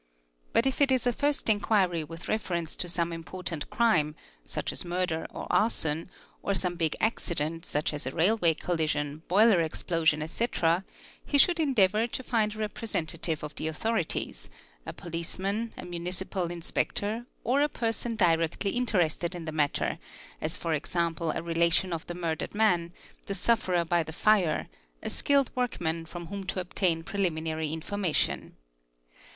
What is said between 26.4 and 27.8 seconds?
to obtain preliminary